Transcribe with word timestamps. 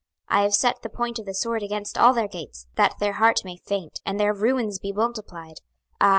26:021:015 0.31 0.39
I 0.39 0.41
have 0.41 0.53
set 0.55 0.81
the 0.81 0.89
point 0.89 1.19
of 1.19 1.25
the 1.27 1.33
sword 1.35 1.61
against 1.61 1.95
all 1.95 2.11
their 2.11 2.27
gates, 2.27 2.65
that 2.73 2.95
their 2.99 3.13
heart 3.13 3.45
may 3.45 3.57
faint, 3.57 3.99
and 4.03 4.19
their 4.19 4.33
ruins 4.33 4.79
be 4.79 4.91
multiplied: 4.91 5.57
ah! 6.01 6.09